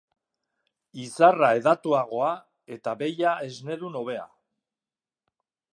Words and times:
Izarra 1.03 1.49
hedatuagoa 1.57 2.31
eta 2.77 2.97
behia 3.03 3.35
esnedun 3.51 4.01
hobea. 4.03 4.27